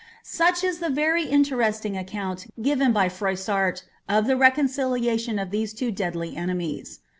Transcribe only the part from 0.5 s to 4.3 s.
is the very interesting account given by Frojsmrt, of